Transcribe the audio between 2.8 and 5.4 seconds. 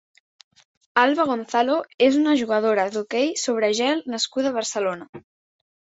d'hoquei sobre gel nascuda a Barcelona.